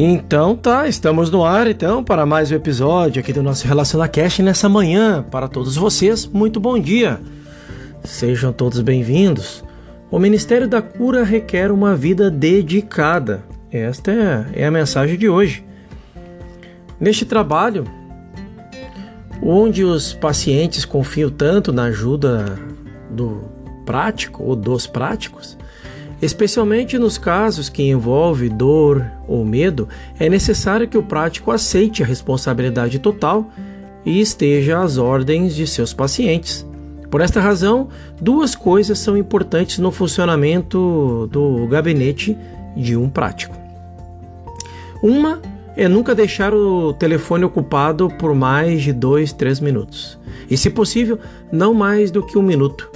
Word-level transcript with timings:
Então 0.00 0.54
tá, 0.54 0.86
estamos 0.86 1.28
no 1.28 1.44
ar 1.44 1.66
então 1.66 2.04
para 2.04 2.24
mais 2.24 2.52
um 2.52 2.54
episódio 2.54 3.18
aqui 3.18 3.32
do 3.32 3.42
nosso 3.42 3.66
RelacionaCast 3.66 4.44
nessa 4.44 4.68
manhã. 4.68 5.24
Para 5.28 5.48
todos 5.48 5.74
vocês, 5.74 6.24
muito 6.24 6.60
bom 6.60 6.78
dia. 6.78 7.20
Sejam 8.04 8.52
todos 8.52 8.80
bem-vindos. 8.80 9.64
O 10.08 10.20
Ministério 10.20 10.68
da 10.68 10.80
Cura 10.80 11.24
requer 11.24 11.72
uma 11.72 11.96
vida 11.96 12.30
dedicada. 12.30 13.42
Esta 13.72 14.12
é, 14.12 14.62
é 14.62 14.66
a 14.66 14.70
mensagem 14.70 15.18
de 15.18 15.28
hoje. 15.28 15.64
Neste 17.00 17.24
trabalho, 17.24 17.84
onde 19.42 19.82
os 19.82 20.12
pacientes 20.12 20.84
confiam 20.84 21.28
tanto 21.28 21.72
na 21.72 21.86
ajuda 21.86 22.56
do 23.10 23.42
prático 23.84 24.44
ou 24.44 24.54
dos 24.54 24.86
práticos, 24.86 25.58
Especialmente 26.20 26.98
nos 26.98 27.16
casos 27.16 27.68
que 27.68 27.82
envolve 27.82 28.48
dor 28.48 29.06
ou 29.28 29.44
medo, 29.44 29.88
é 30.18 30.28
necessário 30.28 30.88
que 30.88 30.98
o 30.98 31.02
prático 31.02 31.50
aceite 31.50 32.02
a 32.02 32.06
responsabilidade 32.06 32.98
total 32.98 33.48
e 34.04 34.20
esteja 34.20 34.80
às 34.80 34.98
ordens 34.98 35.54
de 35.54 35.66
seus 35.66 35.92
pacientes. 35.92 36.66
Por 37.10 37.20
esta 37.20 37.40
razão, 37.40 37.88
duas 38.20 38.54
coisas 38.54 38.98
são 38.98 39.16
importantes 39.16 39.78
no 39.78 39.90
funcionamento 39.90 41.28
do 41.30 41.66
gabinete 41.66 42.36
de 42.76 42.96
um 42.96 43.08
prático. 43.08 43.56
Uma 45.02 45.40
é 45.76 45.86
nunca 45.86 46.14
deixar 46.14 46.52
o 46.52 46.92
telefone 46.92 47.44
ocupado 47.44 48.10
por 48.18 48.34
mais 48.34 48.82
de 48.82 48.92
dois, 48.92 49.32
três 49.32 49.60
minutos. 49.60 50.18
E, 50.50 50.56
se 50.56 50.68
possível, 50.68 51.18
não 51.52 51.72
mais 51.72 52.10
do 52.10 52.22
que 52.22 52.36
um 52.36 52.42
minuto. 52.42 52.90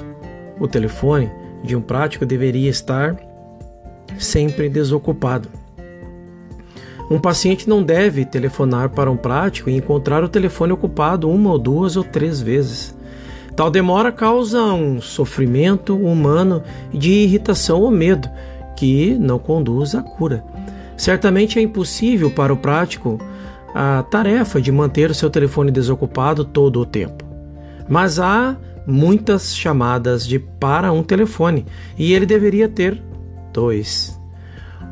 O 0.59 0.67
telefone 0.67 1.31
de 1.63 1.77
um 1.77 1.81
prático 1.81 2.27
deveria 2.27 2.71
estar 2.71 3.17
sempre 4.19 4.69
desocupado. 4.69 5.49
Um 7.11 7.19
paciente 7.19 7.69
não 7.69 7.83
deve 7.83 8.25
telefonar 8.25 8.91
para 8.91 9.11
um 9.11 9.17
prático 9.17 9.69
e 9.69 9.77
encontrar 9.77 10.25
o 10.25 10.29
telefone 10.29 10.73
ocupado 10.73 11.29
uma 11.29 11.51
ou 11.51 11.59
duas 11.59 11.97
ou 11.97 12.05
três 12.05 12.41
vezes. 12.41 12.97
Tal 13.55 13.71
demora 13.71 14.11
causa 14.11 14.63
um 14.63 15.01
sofrimento 15.01 15.95
humano 15.95 16.63
de 16.93 17.11
irritação 17.11 17.81
ou 17.83 17.91
medo 17.91 18.31
que 18.77 19.15
não 19.21 19.39
conduz 19.39 19.95
à 19.95 20.03
cura. 20.03 20.43
Certamente 20.97 21.59
é 21.59 21.63
impossível 21.63 22.31
para 22.31 22.53
o 22.53 22.57
prático 22.57 23.21
a 23.75 24.03
tarefa 24.05 24.61
de 24.61 24.73
manter 24.73 25.11
o 25.11 25.15
seu 25.15 25.29
telefone 25.29 25.71
desocupado 25.71 26.45
todo 26.45 26.81
o 26.81 26.87
tempo. 26.87 27.25
Mas 27.89 28.19
há 28.19 28.57
muitas 28.87 29.57
chamadas 29.57 30.27
de 30.27 30.39
para 30.39 30.93
um 30.93 31.03
telefone 31.03 31.67
e 31.97 32.13
ele 32.13 32.27
deveria 32.27 32.69
ter 32.69 33.01
dois. 33.53 34.19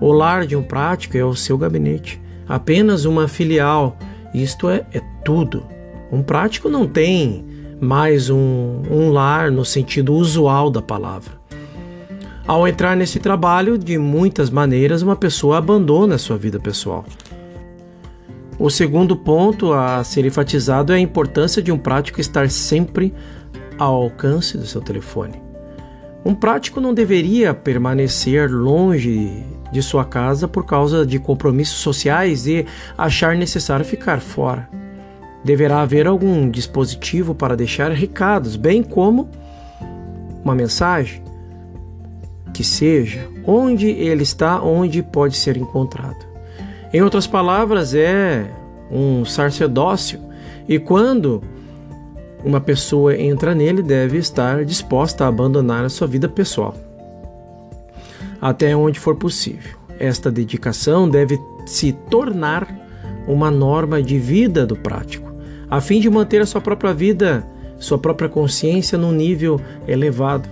O 0.00 0.12
lar 0.12 0.46
de 0.46 0.56
um 0.56 0.62
prático 0.62 1.16
é 1.16 1.24
o 1.24 1.34
seu 1.34 1.58
gabinete, 1.58 2.20
apenas 2.48 3.04
uma 3.04 3.28
filial, 3.28 3.98
isto 4.32 4.68
é, 4.68 4.86
é 4.92 5.00
tudo. 5.24 5.64
Um 6.10 6.22
prático 6.22 6.68
não 6.68 6.86
tem 6.86 7.44
mais 7.80 8.30
um, 8.30 8.82
um 8.90 9.10
lar 9.10 9.50
no 9.50 9.64
sentido 9.64 10.14
usual 10.14 10.70
da 10.70 10.82
palavra. 10.82 11.40
Ao 12.46 12.66
entrar 12.66 12.96
nesse 12.96 13.18
trabalho, 13.18 13.78
de 13.78 13.96
muitas 13.96 14.50
maneiras, 14.50 15.02
uma 15.02 15.14
pessoa 15.14 15.58
abandona 15.58 16.16
a 16.16 16.18
sua 16.18 16.36
vida 16.36 16.58
pessoal. 16.58 17.04
O 18.58 18.68
segundo 18.68 19.16
ponto 19.16 19.72
a 19.72 20.02
ser 20.04 20.26
enfatizado 20.26 20.92
é 20.92 20.96
a 20.96 21.00
importância 21.00 21.62
de 21.62 21.72
um 21.72 21.78
prático 21.78 22.20
estar 22.20 22.50
sempre 22.50 23.14
ao 23.80 23.94
alcance 23.94 24.58
do 24.58 24.66
seu 24.66 24.82
telefone. 24.82 25.42
Um 26.22 26.34
prático 26.34 26.82
não 26.82 26.92
deveria 26.92 27.54
permanecer 27.54 28.50
longe 28.50 29.42
de 29.72 29.82
sua 29.82 30.04
casa 30.04 30.46
por 30.46 30.66
causa 30.66 31.06
de 31.06 31.18
compromissos 31.18 31.78
sociais 31.78 32.46
e 32.46 32.66
achar 32.98 33.34
necessário 33.34 33.84
ficar 33.84 34.20
fora. 34.20 34.68
Deverá 35.42 35.80
haver 35.80 36.06
algum 36.06 36.50
dispositivo 36.50 37.34
para 37.34 37.56
deixar 37.56 37.90
recados, 37.90 38.54
bem 38.54 38.82
como 38.82 39.30
uma 40.44 40.54
mensagem 40.54 41.22
que 42.52 42.62
seja 42.62 43.26
onde 43.46 43.88
ele 43.88 44.22
está, 44.22 44.62
onde 44.62 45.02
pode 45.02 45.36
ser 45.38 45.56
encontrado. 45.56 46.28
Em 46.92 47.00
outras 47.00 47.26
palavras, 47.26 47.94
é 47.94 48.50
um 48.90 49.24
sacerdócio. 49.24 50.20
E 50.68 50.78
quando 50.78 51.42
uma 52.44 52.60
pessoa 52.60 53.16
entra 53.16 53.54
nele, 53.54 53.82
deve 53.82 54.18
estar 54.18 54.64
disposta 54.64 55.24
a 55.24 55.28
abandonar 55.28 55.84
a 55.84 55.88
sua 55.88 56.06
vida 56.06 56.28
pessoal, 56.28 56.74
até 58.40 58.74
onde 58.74 58.98
for 58.98 59.16
possível. 59.16 59.78
Esta 59.98 60.30
dedicação 60.30 61.08
deve 61.08 61.38
se 61.66 61.92
tornar 61.92 62.66
uma 63.26 63.50
norma 63.50 64.02
de 64.02 64.18
vida 64.18 64.66
do 64.66 64.74
prático, 64.74 65.30
a 65.70 65.80
fim 65.80 66.00
de 66.00 66.08
manter 66.08 66.40
a 66.40 66.46
sua 66.46 66.60
própria 66.60 66.94
vida, 66.94 67.46
sua 67.78 67.98
própria 67.98 68.28
consciência 68.28 68.96
num 68.96 69.12
nível 69.12 69.60
elevado. 69.86 70.48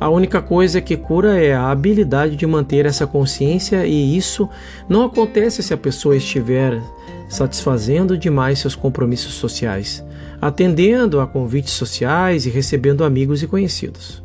A 0.00 0.08
única 0.08 0.40
coisa 0.40 0.80
que 0.80 0.96
cura 0.96 1.38
é 1.38 1.52
a 1.54 1.70
habilidade 1.70 2.34
de 2.34 2.46
manter 2.46 2.86
essa 2.86 3.06
consciência, 3.06 3.86
e 3.86 4.16
isso 4.16 4.48
não 4.88 5.04
acontece 5.04 5.62
se 5.62 5.74
a 5.74 5.76
pessoa 5.76 6.16
estiver 6.16 6.80
satisfazendo 7.28 8.16
demais 8.16 8.58
seus 8.58 8.74
compromissos 8.74 9.34
sociais, 9.34 10.02
atendendo 10.40 11.20
a 11.20 11.26
convites 11.26 11.72
sociais 11.72 12.46
e 12.46 12.50
recebendo 12.50 13.04
amigos 13.04 13.42
e 13.42 13.46
conhecidos. 13.46 14.22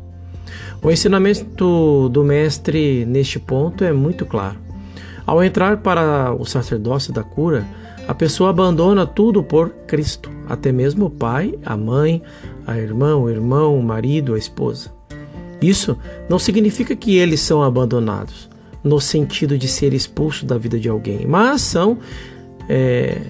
O 0.82 0.90
ensinamento 0.90 2.08
do 2.08 2.22
mestre 2.22 3.04
neste 3.06 3.38
ponto 3.38 3.82
é 3.84 3.92
muito 3.92 4.24
claro. 4.24 4.56
Ao 5.26 5.42
entrar 5.42 5.78
para 5.78 6.32
o 6.32 6.44
sacerdócio 6.44 7.12
da 7.12 7.22
cura, 7.22 7.66
a 8.06 8.14
pessoa 8.14 8.50
abandona 8.50 9.04
tudo 9.04 9.42
por 9.42 9.70
Cristo, 9.86 10.30
até 10.48 10.70
mesmo 10.70 11.06
o 11.06 11.10
pai, 11.10 11.58
a 11.64 11.76
mãe, 11.76 12.22
a 12.64 12.78
irmã, 12.78 13.16
o 13.16 13.28
irmão, 13.28 13.76
o 13.76 13.82
marido, 13.82 14.34
a 14.34 14.38
esposa. 14.38 14.92
Isso 15.60 15.98
não 16.28 16.38
significa 16.38 16.94
que 16.94 17.16
eles 17.16 17.40
são 17.40 17.62
abandonados, 17.62 18.48
no 18.84 19.00
sentido 19.00 19.58
de 19.58 19.66
ser 19.66 19.92
expulsos 19.92 20.44
da 20.44 20.56
vida 20.56 20.78
de 20.78 20.88
alguém, 20.88 21.26
mas 21.26 21.62
são 21.62 21.98
é, 22.68 23.22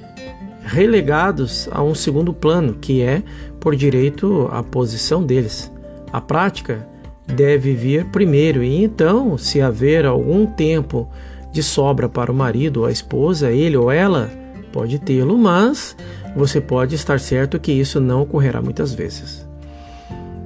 relegados 0.66 1.68
a 1.70 1.82
um 1.82 1.94
segundo 1.94 2.34
plano, 2.34 2.74
que 2.74 3.00
é 3.00 3.22
por 3.60 3.76
direito 3.76 4.48
à 4.50 4.62
posição 4.62 5.24
deles. 5.24 5.72
A 6.12 6.20
prática 6.20 6.86
deve 7.26 7.72
vir 7.74 8.06
primeiro, 8.06 8.62
e 8.62 8.82
então, 8.82 9.38
se 9.38 9.60
haver 9.60 10.04
algum 10.04 10.44
tempo 10.44 11.08
de 11.52 11.62
sobra 11.62 12.08
para 12.08 12.30
o 12.30 12.34
marido 12.34 12.80
ou 12.80 12.86
a 12.86 12.92
esposa, 12.92 13.50
ele 13.50 13.76
ou 13.76 13.90
ela 13.90 14.30
pode 14.72 14.98
tê-lo, 14.98 15.38
mas 15.38 15.96
você 16.36 16.60
pode 16.60 16.94
estar 16.94 17.18
certo 17.18 17.58
que 17.58 17.72
isso 17.72 18.00
não 18.00 18.22
ocorrerá 18.22 18.60
muitas 18.60 18.92
vezes. 18.92 19.46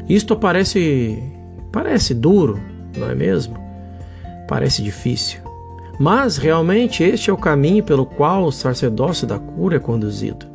Isto 0.08 0.36
parece 0.36 1.22
parece 1.72 2.14
duro, 2.14 2.60
não 2.96 3.10
é 3.10 3.14
mesmo? 3.14 3.56
Parece 4.46 4.82
difícil. 4.82 5.49
Mas 6.00 6.38
realmente 6.38 7.04
este 7.04 7.28
é 7.28 7.32
o 7.32 7.36
caminho 7.36 7.84
pelo 7.84 8.06
qual 8.06 8.44
o 8.44 8.50
sacerdócio 8.50 9.26
da 9.26 9.38
cura 9.38 9.76
é 9.76 9.78
conduzido. 9.78 10.46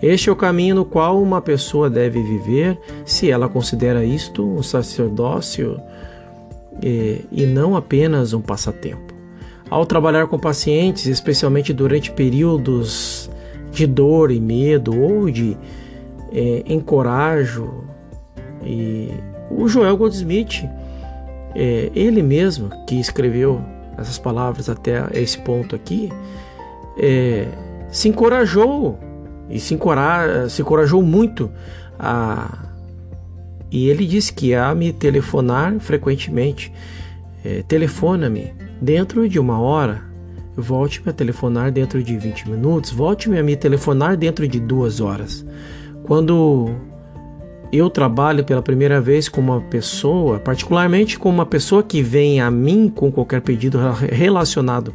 Este 0.00 0.30
é 0.30 0.32
o 0.32 0.36
caminho 0.36 0.76
no 0.76 0.84
qual 0.86 1.22
uma 1.22 1.42
pessoa 1.42 1.90
deve 1.90 2.22
viver 2.22 2.80
se 3.04 3.30
ela 3.30 3.46
considera 3.46 4.02
isto 4.06 4.42
um 4.42 4.62
sacerdócio 4.62 5.78
e, 6.82 7.26
e 7.30 7.44
não 7.44 7.76
apenas 7.76 8.32
um 8.32 8.40
passatempo. 8.40 9.12
Ao 9.68 9.84
trabalhar 9.84 10.28
com 10.28 10.38
pacientes, 10.38 11.04
especialmente 11.04 11.74
durante 11.74 12.10
períodos 12.10 13.30
de 13.72 13.86
dor 13.86 14.30
e 14.30 14.40
medo 14.40 14.98
ou 14.98 15.30
de 15.30 15.58
é, 16.32 16.62
encorajo, 16.66 17.84
e 18.64 19.10
o 19.50 19.68
Joel 19.68 19.98
Goldsmith, 19.98 20.64
é, 21.54 21.90
ele 21.94 22.22
mesmo 22.22 22.70
que 22.86 22.98
escreveu 22.98 23.75
essas 23.98 24.18
palavras 24.18 24.68
até 24.68 25.06
esse 25.12 25.38
ponto 25.38 25.74
aqui, 25.74 26.12
é, 26.98 27.48
se 27.90 28.08
encorajou 28.08 28.98
e 29.48 29.60
se, 29.60 29.74
encoraja, 29.74 30.48
se 30.48 30.62
encorajou 30.62 31.02
muito 31.02 31.50
a 31.98 32.66
e 33.70 33.88
ele 33.88 34.06
disse 34.06 34.32
que 34.32 34.48
ia 34.48 34.74
me 34.74 34.92
telefonar 34.92 35.78
frequentemente. 35.80 36.72
É, 37.44 37.62
Telefona-me 37.62 38.54
dentro 38.80 39.28
de 39.28 39.38
uma 39.38 39.60
hora, 39.60 40.02
volte-me 40.56 41.10
a 41.10 41.12
telefonar 41.12 41.70
dentro 41.70 42.02
de 42.02 42.16
20 42.16 42.50
minutos, 42.50 42.90
volte-me 42.90 43.38
a 43.38 43.42
me 43.42 43.56
telefonar 43.56 44.16
dentro 44.16 44.46
de 44.46 44.60
duas 44.60 45.00
horas. 45.00 45.44
Quando 46.04 46.74
eu 47.72 47.90
trabalho 47.90 48.44
pela 48.44 48.62
primeira 48.62 49.00
vez 49.00 49.28
com 49.28 49.40
uma 49.40 49.60
pessoa, 49.60 50.38
particularmente 50.38 51.18
com 51.18 51.28
uma 51.28 51.46
pessoa 51.46 51.82
que 51.82 52.02
vem 52.02 52.40
a 52.40 52.50
mim 52.50 52.88
com 52.88 53.10
qualquer 53.10 53.40
pedido 53.40 53.78
relacionado 54.10 54.94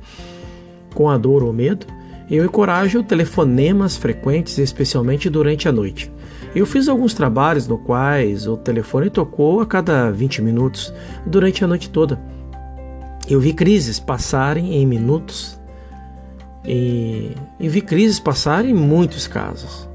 com 0.93 1.09
a 1.09 1.17
dor 1.17 1.43
ou 1.43 1.53
medo, 1.53 1.85
eu 2.29 2.45
encorajo 2.45 3.03
telefonemas 3.03 3.97
frequentes, 3.97 4.57
especialmente 4.57 5.29
durante 5.29 5.67
a 5.67 5.71
noite. 5.71 6.09
Eu 6.55 6.65
fiz 6.65 6.87
alguns 6.87 7.13
trabalhos 7.13 7.67
no 7.67 7.77
quais 7.77 8.47
o 8.47 8.55
telefone 8.55 9.09
tocou 9.09 9.59
a 9.59 9.65
cada 9.65 10.09
20 10.11 10.41
minutos 10.41 10.93
durante 11.25 11.63
a 11.63 11.67
noite 11.67 11.89
toda. 11.89 12.21
Eu 13.29 13.39
vi 13.39 13.53
crises 13.53 13.99
passarem 13.99 14.75
em 14.75 14.85
minutos 14.85 15.59
e, 16.65 17.31
e 17.59 17.67
vi 17.67 17.81
crises 17.81 18.19
passar 18.19 18.65
em 18.65 18.73
muitos 18.73 19.27
casos. 19.27 19.90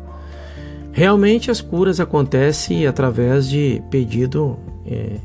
Realmente 0.96 1.50
as 1.50 1.60
curas 1.60 2.00
acontecem 2.00 2.86
através 2.86 3.50
de 3.50 3.82
pedido 3.90 4.58
é, 4.86 5.16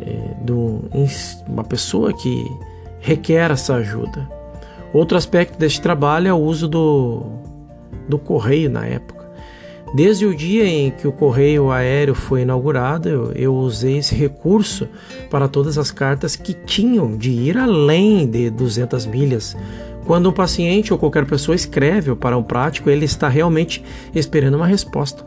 é, 0.00 0.34
de 0.44 0.52
uma 1.48 1.64
pessoa 1.64 2.12
que 2.12 2.46
requer 3.00 3.50
essa 3.50 3.74
ajuda. 3.74 4.30
Outro 4.92 5.18
aspecto 5.18 5.58
deste 5.58 5.80
trabalho 5.80 6.28
é 6.28 6.32
o 6.32 6.36
uso 6.36 6.68
do, 6.68 7.24
do 8.08 8.16
correio 8.16 8.70
na 8.70 8.86
época. 8.86 9.28
Desde 9.92 10.24
o 10.24 10.32
dia 10.32 10.64
em 10.64 10.92
que 10.92 11.08
o 11.08 11.12
correio 11.12 11.72
aéreo 11.72 12.14
foi 12.14 12.42
inaugurado, 12.42 13.08
eu, 13.08 13.32
eu, 13.32 13.54
usei 13.56 13.98
esse 13.98 14.14
recurso 14.14 14.88
para 15.30 15.48
todas 15.48 15.78
as 15.78 15.90
cartas 15.90 16.36
que 16.36 16.54
tinham 16.54 17.16
de 17.16 17.32
ir 17.32 17.58
além 17.58 18.24
de 18.24 18.50
200 18.50 19.04
milhas. 19.06 19.56
Quando 20.06 20.28
um 20.28 20.32
paciente 20.32 20.92
ou 20.92 20.98
qualquer 20.98 21.24
pessoa 21.24 21.54
escreve 21.54 22.14
para 22.14 22.36
um 22.36 22.42
prático, 22.42 22.90
ele 22.90 23.04
está 23.04 23.28
realmente 23.28 23.82
esperando 24.14 24.56
uma 24.56 24.66
resposta. 24.66 25.24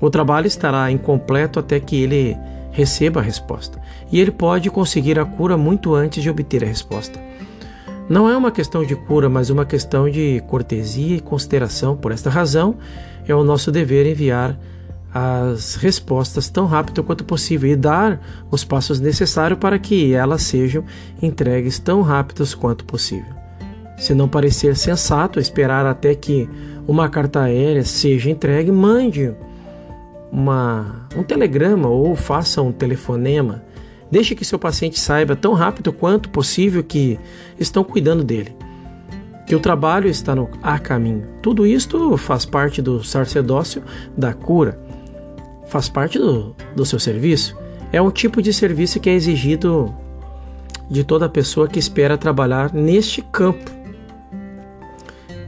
O 0.00 0.10
trabalho 0.10 0.46
estará 0.46 0.90
incompleto 0.90 1.60
até 1.60 1.78
que 1.78 2.02
ele 2.02 2.36
receba 2.72 3.20
a 3.20 3.22
resposta, 3.22 3.80
e 4.10 4.20
ele 4.20 4.30
pode 4.30 4.70
conseguir 4.70 5.18
a 5.18 5.24
cura 5.24 5.56
muito 5.56 5.94
antes 5.94 6.22
de 6.22 6.30
obter 6.30 6.64
a 6.64 6.66
resposta. 6.66 7.20
Não 8.08 8.28
é 8.28 8.36
uma 8.36 8.50
questão 8.50 8.84
de 8.84 8.96
cura, 8.96 9.28
mas 9.28 9.50
uma 9.50 9.64
questão 9.64 10.10
de 10.10 10.42
cortesia 10.48 11.16
e 11.16 11.20
consideração. 11.20 11.96
Por 11.96 12.10
esta 12.10 12.28
razão, 12.28 12.76
é 13.26 13.34
o 13.34 13.44
nosso 13.44 13.70
dever 13.70 14.04
enviar 14.06 14.58
as 15.14 15.76
respostas 15.76 16.48
tão 16.48 16.66
rápido 16.66 17.04
quanto 17.04 17.24
possível 17.24 17.70
e 17.70 17.76
dar 17.76 18.20
os 18.50 18.64
passos 18.64 18.98
necessários 18.98 19.58
para 19.60 19.78
que 19.78 20.12
elas 20.12 20.42
sejam 20.42 20.84
entregues 21.22 21.78
tão 21.78 22.02
rápidos 22.02 22.54
quanto 22.54 22.84
possível. 22.84 23.39
Se 24.00 24.14
não 24.14 24.26
parecer 24.26 24.74
sensato 24.76 25.38
esperar 25.38 25.84
até 25.84 26.14
que 26.14 26.48
uma 26.88 27.06
carta 27.10 27.42
aérea 27.42 27.84
seja 27.84 28.30
entregue, 28.30 28.72
mande 28.72 29.34
uma, 30.32 31.06
um 31.14 31.22
telegrama 31.22 31.86
ou 31.86 32.16
faça 32.16 32.62
um 32.62 32.72
telefonema. 32.72 33.62
Deixe 34.10 34.34
que 34.34 34.42
seu 34.42 34.58
paciente 34.58 34.98
saiba 34.98 35.36
tão 35.36 35.52
rápido 35.52 35.92
quanto 35.92 36.30
possível 36.30 36.82
que 36.82 37.20
estão 37.58 37.84
cuidando 37.84 38.24
dele 38.24 38.56
que 39.46 39.54
o 39.54 39.60
trabalho 39.60 40.08
está 40.08 40.34
no 40.34 40.48
a 40.62 40.78
caminho. 40.78 41.26
Tudo 41.42 41.66
isto 41.66 42.16
faz 42.16 42.46
parte 42.46 42.80
do 42.80 43.04
sacerdócio 43.04 43.82
da 44.16 44.32
cura, 44.32 44.80
faz 45.66 45.88
parte 45.90 46.18
do, 46.18 46.56
do 46.74 46.86
seu 46.86 46.98
serviço. 46.98 47.54
É 47.92 48.00
um 48.00 48.10
tipo 48.10 48.40
de 48.40 48.52
serviço 48.52 48.98
que 48.98 49.10
é 49.10 49.12
exigido 49.12 49.92
de 50.88 51.04
toda 51.04 51.28
pessoa 51.28 51.68
que 51.68 51.78
espera 51.78 52.16
trabalhar 52.16 52.72
neste 52.72 53.20
campo. 53.20 53.79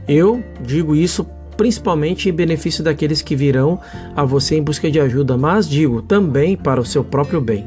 Eu 0.07 0.43
digo 0.61 0.95
isso 0.95 1.25
principalmente 1.55 2.29
em 2.29 2.33
benefício 2.33 2.83
daqueles 2.83 3.21
que 3.21 3.35
virão 3.35 3.79
a 4.15 4.23
você 4.23 4.57
em 4.57 4.63
busca 4.63 4.89
de 4.89 4.99
ajuda, 4.99 5.37
mas 5.37 5.69
digo 5.69 6.01
também 6.01 6.57
para 6.57 6.81
o 6.81 6.85
seu 6.85 7.03
próprio 7.03 7.39
bem. 7.39 7.65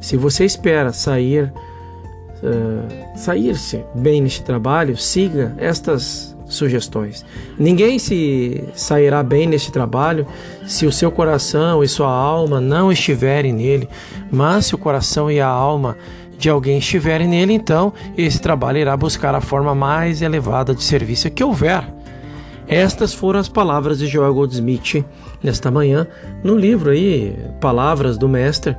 Se 0.00 0.16
você 0.16 0.44
espera 0.44 0.92
sair 0.92 1.52
uh, 2.42 3.18
sair-se 3.18 3.84
bem 3.94 4.20
neste 4.20 4.42
trabalho, 4.42 4.96
siga 4.96 5.54
estas 5.58 6.34
sugestões. 6.46 7.24
Ninguém 7.58 7.98
se 7.98 8.62
sairá 8.74 9.22
bem 9.22 9.46
neste 9.46 9.72
trabalho 9.72 10.26
se 10.66 10.86
o 10.86 10.92
seu 10.92 11.10
coração 11.10 11.82
e 11.82 11.88
sua 11.88 12.10
alma 12.10 12.60
não 12.60 12.92
estiverem 12.92 13.52
nele, 13.52 13.88
mas 14.30 14.66
se 14.66 14.74
o 14.74 14.78
coração 14.78 15.30
e 15.30 15.40
a 15.40 15.48
alma 15.48 15.96
de 16.38 16.48
alguém 16.48 16.78
estiverem 16.78 17.28
nele, 17.28 17.52
então 17.52 17.92
esse 18.16 18.40
trabalho 18.40 18.78
irá 18.78 18.96
buscar 18.96 19.34
a 19.34 19.40
forma 19.40 19.74
mais 19.74 20.22
elevada 20.22 20.74
de 20.74 20.82
serviço 20.82 21.30
que 21.30 21.44
houver. 21.44 21.84
Estas 22.66 23.12
foram 23.12 23.40
as 23.40 23.48
palavras 23.48 23.98
de 23.98 24.06
Joel 24.06 24.34
Goldsmith 24.34 25.04
nesta 25.42 25.70
manhã 25.70 26.06
no 26.42 26.56
livro 26.56 26.90
aí 26.90 27.36
Palavras 27.60 28.16
do 28.16 28.28
Mestre 28.28 28.74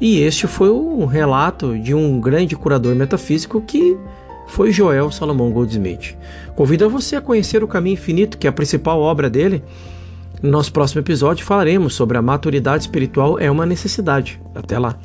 e 0.00 0.20
este 0.20 0.46
foi 0.46 0.70
um 0.70 1.04
relato 1.04 1.78
de 1.78 1.94
um 1.94 2.18
grande 2.18 2.56
curador 2.56 2.94
metafísico 2.94 3.60
que 3.60 3.98
foi 4.46 4.72
Joel 4.72 5.10
Salomão 5.10 5.50
Goldsmith. 5.50 6.16
Convido 6.56 6.86
a 6.86 6.88
você 6.88 7.16
a 7.16 7.20
conhecer 7.20 7.62
o 7.62 7.68
Caminho 7.68 7.94
Infinito, 7.94 8.38
que 8.38 8.46
é 8.46 8.50
a 8.50 8.52
principal 8.52 8.98
obra 9.00 9.28
dele. 9.28 9.62
No 10.42 10.50
nosso 10.50 10.72
próximo 10.72 11.02
episódio 11.02 11.44
falaremos 11.44 11.94
sobre 11.94 12.16
a 12.16 12.22
maturidade 12.22 12.84
espiritual 12.84 13.38
é 13.38 13.50
uma 13.50 13.66
necessidade. 13.66 14.40
Até 14.54 14.78
lá. 14.78 14.96